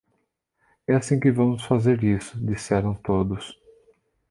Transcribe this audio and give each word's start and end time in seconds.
É 0.87 0.95
assim 0.95 1.19
que 1.19 1.29
vamos 1.29 1.61
fazer 1.63 2.03
isso", 2.03 2.35
disseram 2.43 2.95
todos. 2.95 3.55